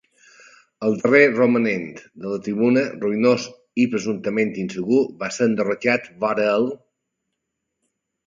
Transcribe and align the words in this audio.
El 0.85 0.93
darrer 1.01 1.25
romanent 1.33 1.83
de 2.23 2.31
la 2.31 2.39
tribuna, 2.47 2.85
ruïnós 3.03 3.45
i 3.83 3.85
presumptament 3.91 4.55
insegur, 4.63 5.01
va 5.19 5.31
ser 5.37 5.49
enderrocat 5.51 6.09
vora 6.25 6.47
el 6.57 6.69